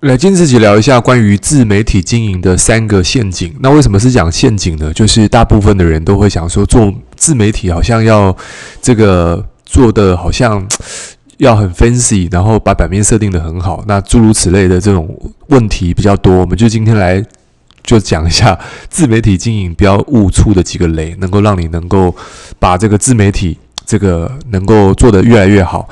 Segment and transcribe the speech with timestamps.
[0.00, 3.54] 来，今天这集聊一下关于自媒体经营的三个陷阱。
[3.60, 4.92] 那为什么是讲陷阱呢？
[4.92, 8.36] 就是大部分的人都会想说，做自媒体好像要
[8.82, 10.68] 这个做的好像
[11.38, 16.34] 要很 fancy，然后把版面设定得很好，那诸如此类的这种问题比较多。
[16.34, 17.24] 我们就今天来
[17.82, 18.58] 就讲一下
[18.90, 22.14] 自媒体经营不要误触的几个雷，能够让你能够
[22.58, 23.56] 把这个自媒体
[23.86, 25.88] 这个能够做得越来越好。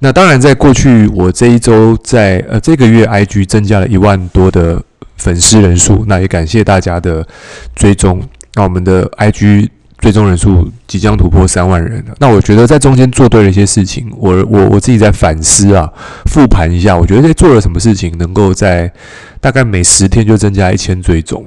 [0.00, 4.82] 那当然，在过去我这一周在呃这个月，IG 增加了一万多的
[5.16, 7.26] 粉丝人数，那也感谢大家的
[7.74, 8.22] 追踪。
[8.54, 12.14] 那我们的 IG 追踪人数即将突破三万人了。
[12.18, 15.90] 那我觉得在中间做对了一些事情，我我我自己在反思啊，
[16.26, 18.92] 复盘一下，我觉得在做了什么事情，能够在
[19.40, 21.44] 大概每十天就增加一千追踪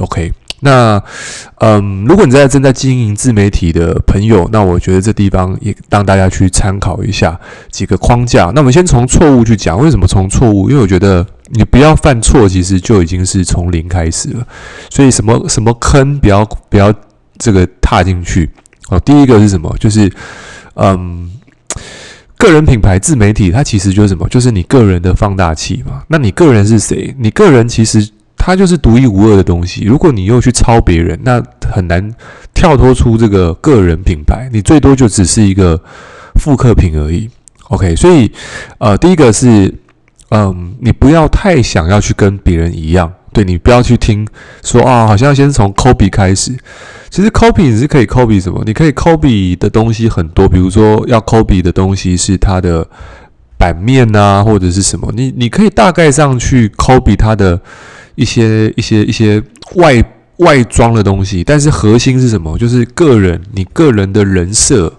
[0.00, 0.32] ，OK。
[0.60, 1.00] 那，
[1.60, 7.38] 嗯，如果你在正在经营自媒体的朋友，那我觉得这地方也让大家去参考一下
[7.70, 8.50] 几个框架。
[8.52, 10.68] 那我们先从错误去讲，为什么从错误？
[10.68, 14.44] 因为我觉得你不要犯错，其实就已经是从零开始了。
[14.90, 16.92] 所以什么什么坑，不要不要
[17.38, 18.50] 这个踏进去。
[18.88, 19.72] 哦，第一个是什么？
[19.78, 20.10] 就是，
[20.74, 21.30] 嗯，
[22.36, 24.28] 个人品牌自媒体，它其实就是什么？
[24.28, 26.02] 就是你个人的放大器嘛。
[26.08, 27.14] 那你个人是谁？
[27.16, 28.10] 你个人其实。
[28.38, 29.84] 它就是独一无二的东西。
[29.84, 32.10] 如果你又去抄别人，那很难
[32.54, 34.48] 跳脱出这个个人品牌。
[34.50, 35.78] 你最多就只是一个
[36.36, 37.28] 复刻品而已。
[37.64, 38.32] OK，所以
[38.78, 39.74] 呃，第一个是，
[40.30, 43.12] 嗯，你不要太想要去跟别人一样。
[43.34, 44.26] 对，你不要去听
[44.64, 46.56] 说啊，好像先从 copy 开始。
[47.10, 48.62] 其实 copy 你是可以 copy 什么？
[48.64, 52.86] 你可以 copy 的东西很多，比如说要 copy 的东西是它的
[53.58, 55.12] 版面啊，或者是什么？
[55.14, 57.60] 你你可以大概上去 copy 它的。
[58.18, 59.40] 一些一些一些
[59.76, 60.02] 外
[60.38, 62.58] 外装的东西，但是核心是什么？
[62.58, 64.92] 就是个人，你个人的人设，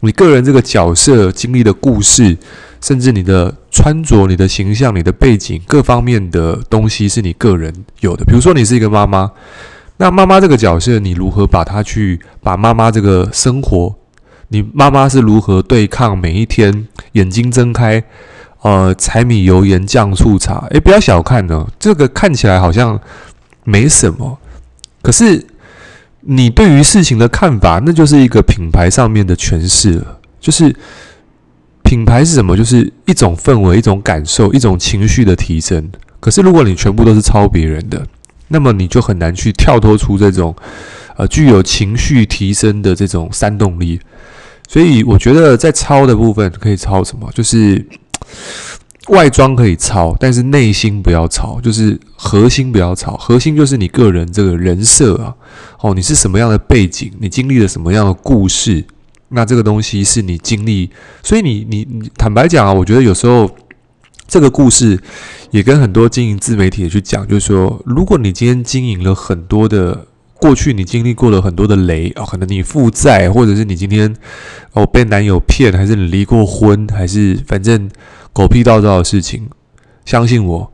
[0.00, 2.36] 你个人这个角色经历的故事，
[2.80, 8.24] 甚至你的穿着、你的形象、你的背景，各方面的东西是你个人有的。
[8.24, 9.28] 比如说，你是一个妈妈，
[9.96, 13.92] 那妈妈这个角色，你如何把它去把妈妈这个生活，
[14.48, 18.04] 你妈妈是如何对抗每一天眼睛睁开？
[18.64, 21.68] 呃，柴米油盐酱醋茶，诶，不要小看呢。
[21.78, 22.98] 这个看起来好像
[23.62, 24.38] 没什么，
[25.02, 25.46] 可是
[26.22, 30.18] 你对于事情的看法，那就是一个品牌上面的诠释了。
[30.40, 30.74] 就是
[31.82, 32.56] 品牌是什么？
[32.56, 35.86] 就是一种氛围、一种感受、一种情绪的提升。
[36.18, 38.02] 可是如果你全部都是抄别人的，
[38.48, 40.56] 那么你就很难去跳脱出这种
[41.18, 44.00] 呃具有情绪提升的这种煽动力。
[44.66, 47.30] 所以我觉得在抄的部分可以抄什么？
[47.34, 47.86] 就是。
[49.08, 53.16] 外装可以抄，但是内心不要抄，就是核心不要抄。
[53.16, 55.34] 核心就是你个人这个人设啊，
[55.80, 58.84] 哦，你是什么样的背景，你经历了什么样的故事，
[59.28, 60.90] 那这个东西是你经历。
[61.22, 63.50] 所以你你你坦白讲啊，我觉得有时候
[64.26, 64.98] 这个故事
[65.50, 70.06] 也跟很多经营自媒体的去讲，就是说，如果你今天经营了很多的。
[70.44, 74.14] 过去你经历过了很多的雷啊，可能你负债，或者是你今天
[74.72, 77.90] 哦被男友骗，还是你离过婚，还是反正
[78.30, 79.48] 狗屁倒灶的事情。
[80.04, 80.70] 相信我，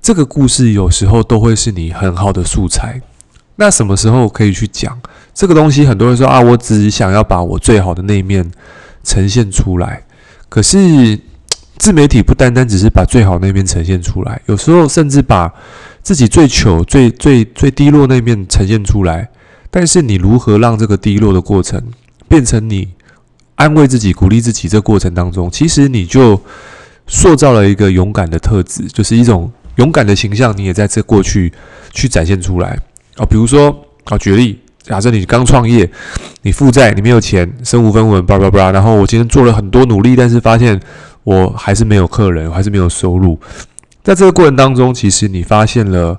[0.00, 3.02] 这个故事有时候都会是你很好的素材。
[3.56, 4.96] 那什么时候可以去讲
[5.34, 5.84] 这个东西？
[5.84, 8.48] 很多人说啊，我只想要把我最好的那一面
[9.02, 10.04] 呈现出来。
[10.48, 11.18] 可是
[11.76, 15.52] 自媒体不单单只是把最好那一面呈现出来，有时候甚至把。
[16.02, 19.30] 自己最糗、最最最低落那面呈现出来，
[19.70, 21.80] 但是你如何让这个低落的过程
[22.28, 22.88] 变成你
[23.54, 24.68] 安慰自己、鼓励自己？
[24.68, 26.40] 这过程当中，其实你就
[27.06, 30.52] 塑造了一个勇敢的特质，就是一种勇敢的形象。
[30.56, 31.52] 你也在这过去
[31.92, 32.76] 去展现出来
[33.16, 33.24] 啊。
[33.24, 33.70] 比如说
[34.04, 35.88] 啊，举例，假设你刚创业，
[36.42, 38.72] 你负债，你没有钱，身无分文，叭叭叭。
[38.72, 40.80] 然后我今天做了很多努力，但是发现
[41.22, 43.38] 我还是没有客人，我还是没有收入。
[44.02, 46.18] 在这个过程当中，其实你发现了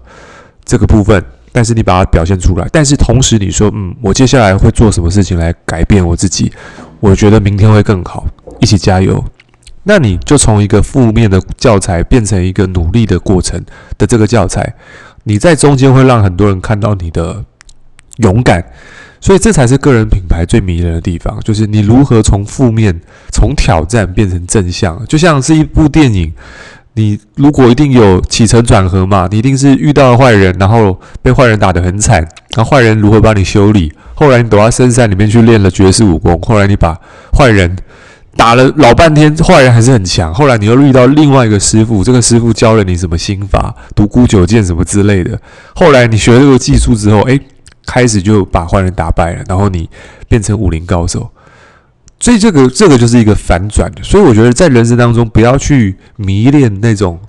[0.64, 1.22] 这个部分，
[1.52, 6.52] 但是你把它表现出来，但是同时你说，嗯，我接下来会做什么事情来改变我自己？
[7.02, 8.26] 我觉得明天会更好，
[8.60, 9.22] 一起加油。
[9.84, 13.62] 那你就从一个负面的教材变成一个努力的过程
[13.98, 14.74] 的这个教材，
[15.26, 17.44] 你在中间会让很多人看到你的
[18.20, 18.64] 勇敢，
[19.20, 22.98] 所以这才是个人品牌最迷人的地方，就是你如何从负面、
[23.34, 26.34] 从挑战变成正向，就像是一部电影。
[26.96, 32.20] 你如果一定有起承转合嘛，你一定是遇到了坏人，然后被坏人打得很惨，
[32.56, 33.92] 然后坏人如何帮你修理？
[34.14, 36.96] 后来你躲到深山里面去练了绝世武功，后来你把
[37.36, 37.76] 坏人
[38.38, 40.32] 打了老半天，坏人还是很强。
[40.32, 45.40] 后来你又遇到另外一个师傅，这个师傅教了你什么心法，独孤九剑什么之类的。
[45.74, 47.40] 后来你学了这个技术之后，诶，
[47.88, 49.90] 开始就把坏人打败了，然后你
[50.28, 51.28] 变成武林高手。
[52.24, 57.20] 所以这个这个就是一个反转的，所以我觉得在人生当中不要去迷恋那种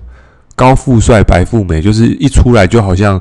[0.55, 3.21] 高富帅、白富美，就是一出来就好像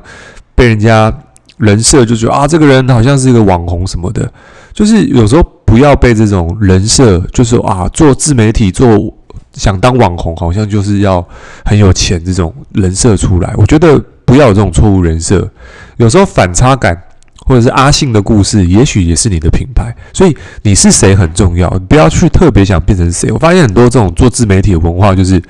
[0.54, 1.12] 被人家
[1.56, 4.32] 人设就觉得啊，这个人好像是一个网红什么的。
[4.72, 9.12] 就是有时候不要被这种人设，就是啊，做自媒体做
[9.54, 11.26] 想当网红，好像就是要
[11.64, 13.52] 很有钱这种人设出来。
[13.56, 15.50] 我觉得不要有这种错误人设。
[15.96, 16.96] 有时候反差感，
[17.44, 19.94] 或者是阿信的故事，也许也是你的品牌。
[20.12, 23.30] 所以你是谁很重要，你不要去特别想变成谁。
[23.30, 25.42] 我发现很多这种做自媒体的文化，就是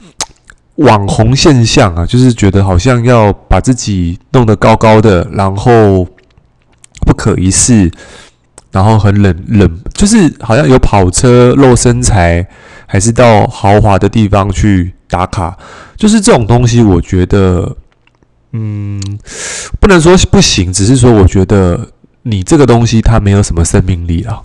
[0.76, 6.06] 网红现象啊，就是觉得好像要把自己弄得高高的，然后
[7.06, 7.90] 不可一世，
[8.72, 12.46] 然后很冷冷，就是好像有跑车露身材，
[12.86, 15.58] 还是到豪华的地方去打卡，
[15.96, 17.76] 就是这种东西，我觉得。
[18.52, 19.00] 嗯，
[19.78, 21.88] 不能说不行，只是说我觉得
[22.22, 24.40] 你这个东西它没有什么生命力啊，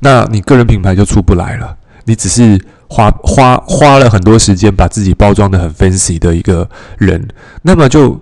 [0.00, 1.76] 那你个人品牌就出不来了。
[2.04, 2.58] 你只是
[2.88, 7.28] 花花花了很多时间把自己包装得很 fancy 的一个人，
[7.62, 8.18] 那么就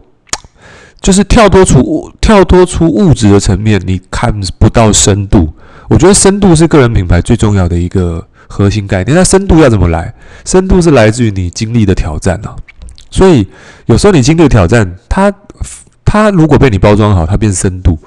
[1.00, 5.54] 就是跳脱出跳脱出物质的层面，你看不到深度。
[5.88, 9.16] 我觉得深度是个人品牌最重要的一个核心概念。
[9.16, 10.12] 那深度要怎么来？
[10.44, 12.56] 深度是来自于你经历的挑战啊。
[13.16, 13.46] 所以
[13.86, 15.32] 有时候你经历挑战，它
[16.04, 17.98] 它如果被你包装好，它变深度。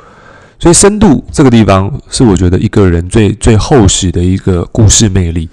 [0.59, 5.50] 所以深度这个地方是我觉得一个人最最厚实的一个故事魅力。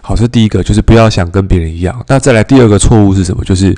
[0.00, 1.98] 好，这第一个，就是不要想跟别人一样。
[2.06, 3.42] 那再来第二个错误是什么？
[3.42, 3.74] 就是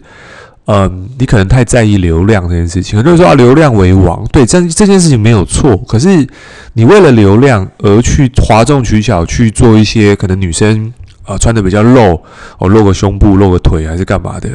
[0.67, 2.96] 嗯，你可能太在意流量这件事情。
[2.96, 5.76] 很多人说啊，流量为王，对，这这件事情没有错。
[5.88, 6.26] 可是
[6.75, 10.93] 你为了流量而去哗众取巧去做一些可能女生
[11.25, 12.20] 啊、穿的比较露
[12.58, 14.50] 哦，露个胸部、露个腿还是干嘛的。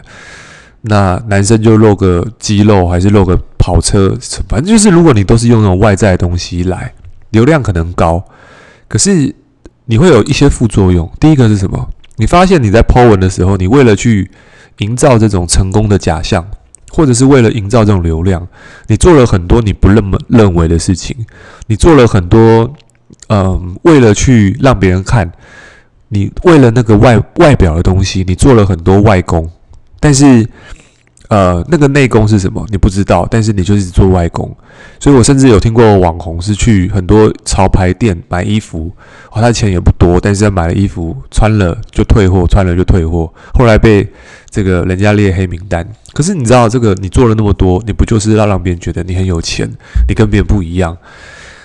[0.87, 4.17] 那男生就露个肌肉，还是露个跑车，
[4.47, 6.93] 反正就是，如果你都是用那种外在的东西来，
[7.31, 8.23] 流量可能高，
[8.87, 9.35] 可是
[9.85, 11.09] 你会有一些副作用。
[11.19, 11.89] 第一个是什么？
[12.15, 14.29] 你发现你在 po 文的时候，你为了去
[14.79, 16.45] 营造这种成功的假象，
[16.91, 18.47] 或者是为了营造这种流量，
[18.87, 21.15] 你做了很多你不认认为的事情，
[21.67, 22.73] 你做了很多，
[23.29, 25.31] 嗯，为了去让别人看，
[26.07, 29.49] 你为了那个外外表的东西，你做了很多外功。
[29.99, 30.47] 但是，
[31.29, 32.65] 呃，那个内功是什么？
[32.69, 33.27] 你不知道。
[33.29, 34.55] 但是你就是做外功，
[34.99, 38.91] 所以我甚至有听过网红是去很多潮牌店买衣服，
[39.31, 44.07] 哦，他钱也不多，但是他买了衣服穿了就退货，穿了就退货，后来被
[44.49, 45.85] 这个人家列黑名单。
[46.13, 49.69] 可是你知道，这个你做了那么多，你不就是要让别人觉得你很有钱，
[50.07, 50.97] 你跟别人不一样？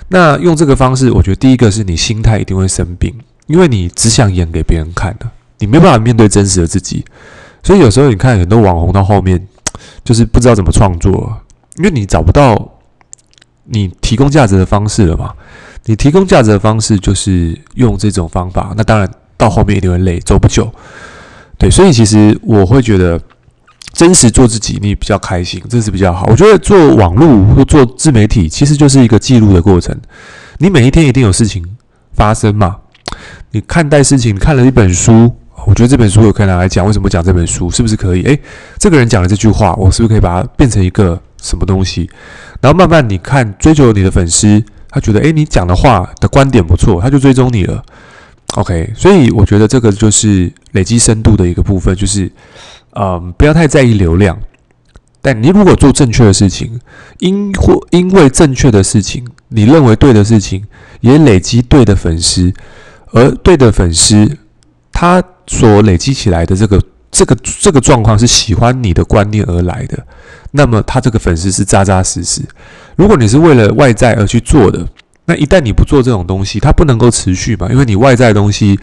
[0.08, 3.14] 那用这个方式，我觉得第一个是你心态一定会生病，
[3.46, 5.26] 因为你只想演给别人看的，
[5.60, 7.04] 你没办法面对真实的自己。
[7.62, 9.46] 所以有时候你看很多网红到后面，
[10.04, 11.36] 就是不知道怎么创作，
[11.76, 12.72] 因为你找不到
[13.64, 15.32] 你提供价值的方式了嘛。
[15.84, 20.72] 你提供价值的方式就是用这种方法，那当然到后面一定会累，走不久。
[21.58, 23.20] 对，所以其实我会觉得
[23.92, 26.26] 真实做自己，你比较开心，这是比较好。
[26.28, 29.96] 我觉得做网络或做自媒体，其实就是一个记录的过程。
[30.58, 31.64] 你每一天一定有事情
[32.12, 32.76] 发生嘛？
[33.50, 35.34] 你看待事情，看了一本书。
[35.66, 37.70] 我觉得这本书有可以拿来讲，为什么讲这本书？
[37.70, 38.22] 是不是可以？
[38.22, 38.40] 诶，
[38.78, 42.08] 这个人讲了这句话，我是不是可以把它变成一个什么东西？
[42.60, 47.82] 然后慢慢你看，追求你的粉丝，他觉得诶，你讲的话的观点不错，他就追踪你了。
[48.54, 52.30] OK，所以我觉得这个就是累积深度的一个部分，就是
[52.94, 54.38] 嗯，不要太在意流量。
[55.22, 56.80] 但你如果做正确的事情，
[57.20, 60.64] 因或因为正确的事情，你认为对的事情，
[61.00, 62.52] 也累积对的粉丝，
[63.12, 64.36] 而对的粉丝。
[64.94, 69.98] 他所累积起来的这个这个这个状况是喜欢你的观念而来的，
[70.52, 72.40] 那么他这个粉丝是扎扎实实。
[72.96, 74.86] 如果你是为了外在而去做的，
[75.26, 77.68] 那一旦你不做这种东西，它不能够持续嘛？
[77.70, 78.78] 因为你外在的东西，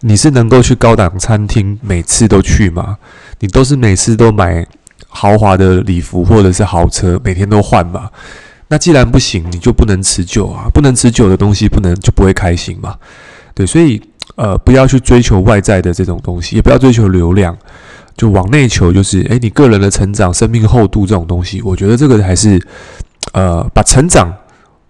[0.00, 2.98] 你是能够去高档餐厅每次都去吗？
[3.38, 4.66] 你都是每次都买
[5.08, 8.10] 豪华的礼服或者是豪车，每天都换嘛？
[8.68, 10.68] 那既然不行，你就不能持久啊！
[10.72, 12.96] 不能持久的东西，不能就不会开心嘛？
[13.54, 14.00] 对，所以。
[14.36, 17.56] 呃，不要去追求外在的这种东西，也不要追求流量，
[18.16, 22.60] 就往内求，就是诶，你个人的成长、生命厚度这种东西，我觉得这个还是
[23.32, 24.32] 呃，把成长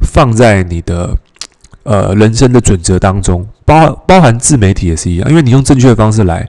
[0.00, 1.16] 放在你的
[1.82, 6.48] 呃人生的准则当中，包包含自媒体也是一样，因为你用正确的方式来，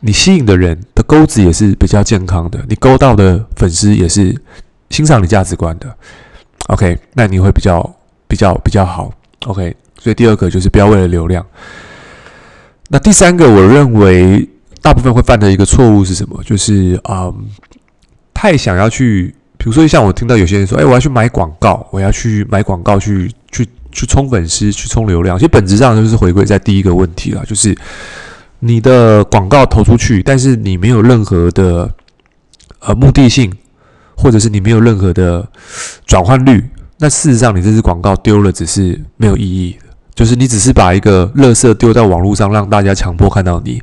[0.00, 4.36] 你吸引的人的钩子也是比较健康的，你勾到的粉丝也是
[4.90, 5.94] 欣赏你价值观的
[6.66, 7.80] ，OK，那你会比较
[8.28, 9.10] 比较比较好
[9.46, 11.44] ，OK，所以第二个就是不要为了流量。
[12.92, 14.46] 那第三个，我认为
[14.82, 16.42] 大部分会犯的一个错误是什么？
[16.44, 17.34] 就是嗯，
[18.34, 25.38] 太想要去，比如说像我听到有些人说，哎，我要去买广告，我要去买广告去，去去去冲粉丝，去冲流量。
[25.38, 27.74] 其实本质上就是回归在第一个问题了，就是
[28.58, 31.90] 你的广告投出去，但是你没有任何的
[32.80, 33.50] 呃目的性，
[34.14, 35.48] 或者是你没有任何的
[36.04, 36.62] 转换率，
[36.98, 43.82] 那事实上你这支广告丢了只是没有意义的，就是你只是把一个垃圾丢在网络上，让大家强迫看到你，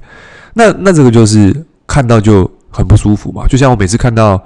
[0.53, 3.47] 那那这个就是看到就很不舒服嘛。
[3.47, 4.41] 就像我每次看到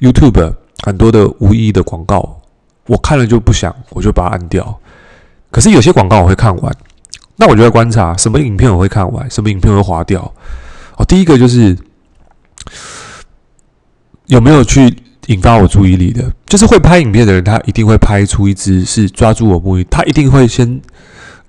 [0.00, 0.52] YouTube
[0.84, 2.40] 很多的无意义的广告，
[2.86, 4.78] 我看了就不想，我就把它按掉。
[5.50, 6.74] 可是有些广告我会看完。
[7.36, 10.20] 那我就在观察什么影片我会看完，什么影片会划掉。
[10.96, 11.76] 哦，第一个就是
[14.26, 14.94] 有没有去
[15.26, 20.80] 引发我注意力的，就是会拍影片的人，他一定会拍出一支是抓住我目的，他一定会先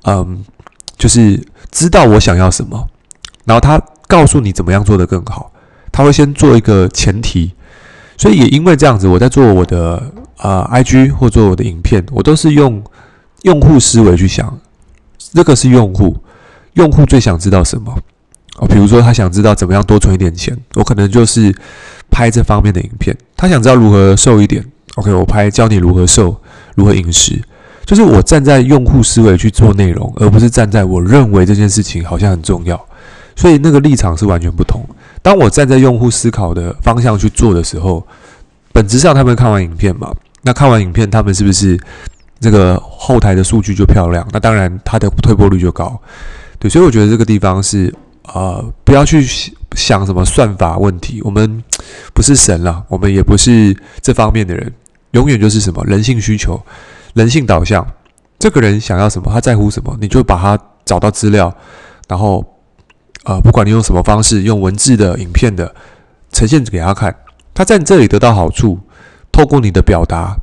[0.03, 0.43] 嗯，
[0.97, 1.41] 就是
[1.71, 2.87] 知道我想要什么，
[3.45, 5.51] 然后他告诉你怎么样做得更好，
[5.91, 7.53] 他会先做一个前提。
[8.15, 10.01] 所以也因为这样子，我在做我的
[10.37, 12.81] 呃 IG 或做我的影片，我都是用
[13.41, 14.57] 用户思维去想。
[15.33, 16.15] 这个是用户，
[16.73, 17.97] 用户最想知道什么？
[18.57, 21.53] 哦，比如说他想知道怎么样多存一点钱，我可能就是
[22.11, 23.17] 拍这方面的影片。
[23.35, 24.63] 他想知道如何瘦一点
[24.95, 26.39] ，OK，我拍教你如何瘦，
[26.75, 27.41] 如何饮食，
[27.85, 32.79] 就是我站在用户思维去做内容，而不是站在我认为这件事情好像很重要，
[33.35, 34.83] 所以那个立场是完全不同。
[35.21, 38.05] 当我站在用户思考的方向去做的时候，
[38.71, 41.79] 本质上他们看完影片嘛，那看完影片他们是不是？
[42.39, 45.97] 这个后台的数据就漂亮，那当然它的退播率就高，
[46.59, 47.93] 对，所以我觉得这个地方是
[48.33, 49.25] 呃，不要去
[49.77, 51.63] 想什么算法问题，我们
[52.13, 54.73] 不是神了，我们也不是这方面的人，
[55.11, 56.61] 永远就是什么人性需求、
[57.13, 57.85] 人性导向，
[58.39, 61.55] 这个人想要什么，他在乎什么，你就把他找到资料，
[62.07, 62.43] 然后
[63.23, 65.73] 呃，不管你用什么方式，用文字的、影片的
[66.31, 67.15] 呈现给他看，
[67.53, 68.79] 他在你这里得到好处，
[69.31, 70.37] 透过你的表达。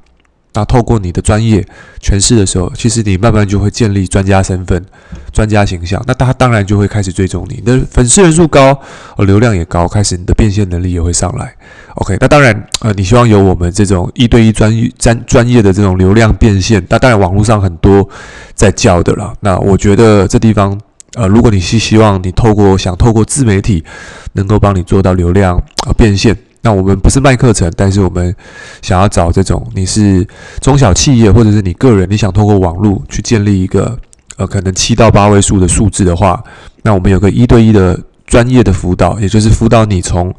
[0.52, 1.64] 那透过你的专业
[2.02, 4.85] 诠释的时候，其实你慢慢就会建立专家身份、
[5.33, 6.02] 专家形象。
[6.07, 8.76] 那他当然就会开始追踪你，你的粉丝人数高，
[9.16, 11.54] 呃，流量也高，开始你的变现能力也会上来。
[11.95, 18.09] OK，那当然，呃，你希望有我们这种一对一专专专业的这种流量变现，那当然网络上很多
[18.54, 19.33] 在教的了。
[19.40, 20.76] 那我觉得这地方，
[21.14, 23.85] 呃，如果你是希望你透过想透过自媒体
[24.33, 26.37] 能够帮你做到流量呃变现。
[26.62, 28.36] 那我们不是卖课程，但是我们
[28.82, 30.26] 想要找这种你是
[30.60, 33.98] 中小企业或者是你个人，你想通过网络去建立一个
[34.36, 36.42] 呃可能七到八位数的数字的话，
[36.82, 40.30] 那我们有个一对一的专业的辅导，也就是辅导你从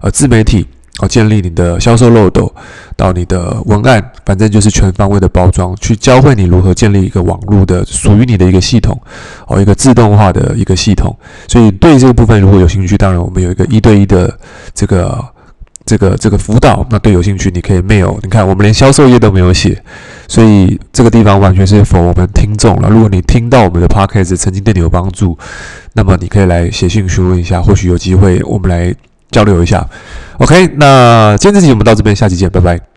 [0.00, 0.66] 呃自媒体
[1.00, 2.50] 哦建立你的销售漏斗
[2.96, 8.98] 到你的文案，反正就是全方位的包装，去教会你如何建立一个网络的属于你的一个系统
[9.46, 11.14] 哦，一个自动化的一个系统。
[11.46, 14.38] 所以对这个部分如果有兴趣，当然我们有一个一对一的
[14.74, 15.22] 这个。
[15.86, 18.18] 这个这个辅导，那对有兴趣，你可以 mail。
[18.22, 19.80] 你看，我们连销售页都没有写，
[20.26, 22.88] 所以这个地方完全是否我们听众了。
[22.90, 25.38] 如果你听到我们的 podcast 曾经对你有帮助，
[25.92, 28.92] 那么你可以来写信询问一下，或许有机会我们来
[29.30, 29.88] 交流一下。
[30.38, 32.95] OK，那今天这集我们到这边，下期见，拜拜。